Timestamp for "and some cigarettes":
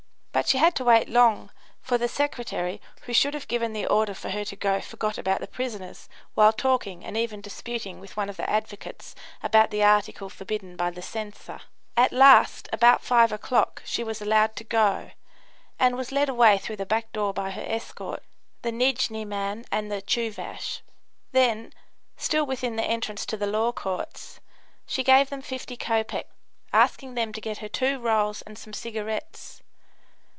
28.43-29.61